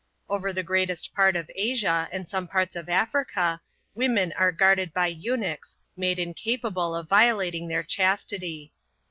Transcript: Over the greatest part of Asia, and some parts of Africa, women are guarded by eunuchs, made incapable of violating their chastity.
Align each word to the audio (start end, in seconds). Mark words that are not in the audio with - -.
Over 0.27 0.51
the 0.51 0.63
greatest 0.63 1.13
part 1.13 1.35
of 1.35 1.51
Asia, 1.55 2.09
and 2.11 2.27
some 2.27 2.47
parts 2.47 2.75
of 2.75 2.89
Africa, 2.89 3.61
women 3.93 4.33
are 4.35 4.51
guarded 4.51 4.95
by 4.95 5.05
eunuchs, 5.05 5.77
made 5.95 6.17
incapable 6.17 6.95
of 6.95 7.07
violating 7.07 7.67
their 7.67 7.83
chastity. 7.83 8.73